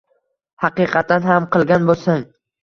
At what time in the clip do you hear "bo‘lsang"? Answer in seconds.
1.93-2.25